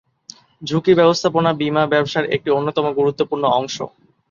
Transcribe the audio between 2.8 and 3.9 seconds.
গুরুত্বপূর্ণ অংশ।